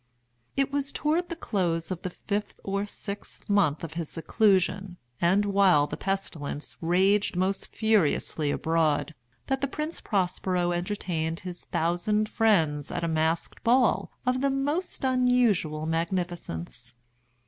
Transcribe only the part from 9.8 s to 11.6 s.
Prospero entertained